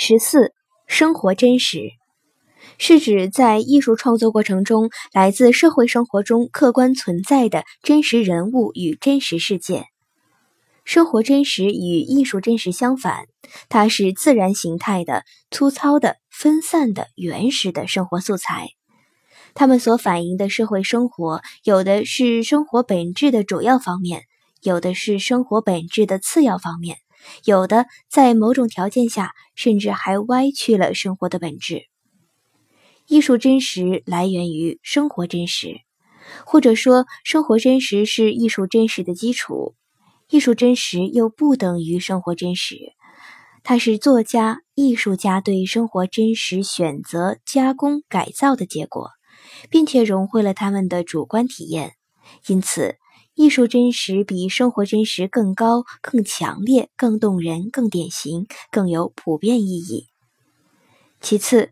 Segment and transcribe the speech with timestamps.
[0.00, 0.52] 十四，
[0.86, 1.90] 生活真实，
[2.78, 9.86] 是指在艺术创作过程中，来自社会生活中客观存在的真实人物与真实事件。
[10.84, 13.24] 生活真实与艺术真实相反，
[13.68, 18.68] 它是自然形态的、粗糙的、分散的、原始的生活素材。
[19.52, 24.22] 它们所反映的社会生活，有的是生活本质的主要方面，
[24.62, 26.98] 有的是生活本质的次要方面。
[27.44, 31.82] 有的在某种条件下，甚至还歪曲了生活的本质。
[33.06, 35.80] 艺术真实来源于生活真实，
[36.44, 39.74] 或者说，生活真实是艺术真实的基础。
[40.28, 42.92] 艺术真实又不等于生活真实，
[43.62, 49.10] 它是作家、艺术家对生活真实选择、加工、改造的结果，
[49.70, 51.94] 并且融汇了他们的主观体验。
[52.46, 52.96] 因此。
[53.38, 60.08] 艺术真实比生活真实更高、更强烈、更动人、更典型、更有普遍意义。
[61.20, 61.70] 其次，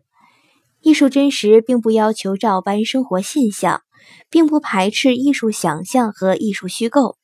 [0.79, 3.81] 艺术真实并不要求照搬生活现象，
[4.29, 7.17] 并不排斥艺术想象和艺术虚构。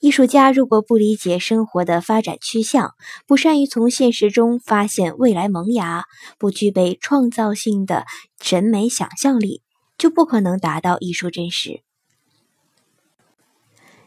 [0.00, 2.94] 艺术家如果不理解生活的发展趋向，
[3.28, 8.06] 不善于从现实中发现未来萌芽，不具备创造性的
[8.42, 9.62] 审美想象力，
[9.96, 11.84] 就不可能达到艺术真实。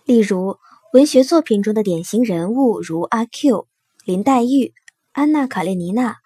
[0.06, 0.58] 例如，
[0.94, 3.68] 文学作品中的典型人物如阿 Q、
[4.04, 4.74] 林黛玉、
[5.12, 6.18] 安娜·卡列尼娜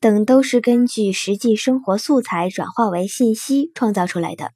[0.00, 4.52] 等，都是根据实际生活素材转化为信息创造出来的。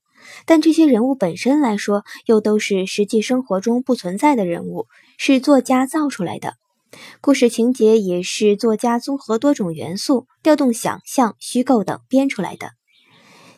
[0.47, 4.87] 但这些人物本身来说，又都是实际生活中不存在的人物，
[5.19, 6.55] 是作家造出来的。
[7.21, 12.67] 故事情节也是作家综合多种元素，调动想象、虚构等编出来的。《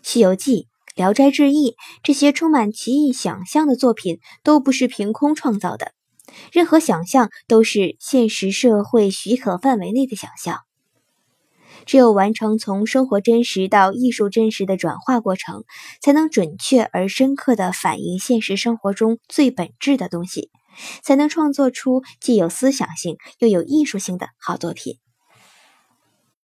[0.02, 0.62] 西游记》。
[0.94, 1.70] 《聊斋志异》
[2.02, 5.92] 这些充满奇异想象的作品都不是凭空创造的，
[6.52, 10.60] 任何想象都是现实社会许可范围内的想象。
[11.84, 15.64] 只有完成从生活真实到艺术真实的转化过程，
[16.00, 20.50] 才能准确而深刻地反映现实生活中最本质的东西，
[21.02, 25.03] 才能创作出既有思想性又有艺术性的好作品。